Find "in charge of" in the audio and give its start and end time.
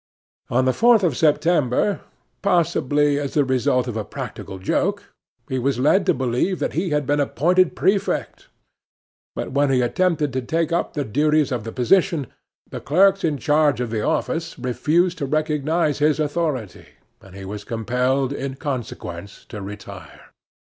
13.23-13.91